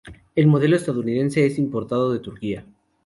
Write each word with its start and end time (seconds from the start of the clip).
El 0.35 0.47
modelo 0.47 0.75
estadounidense 0.75 1.45
es 1.45 1.59
importado 1.59 2.11
de 2.11 2.17
Turquía. 2.17 2.65